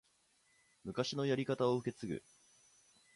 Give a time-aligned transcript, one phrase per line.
[0.83, 2.23] 昔のやり方を受け継ぐ